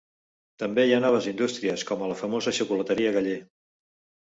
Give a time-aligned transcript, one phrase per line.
[0.63, 3.39] També hi ha noves indústries, com a la famosa xocolateria Galler.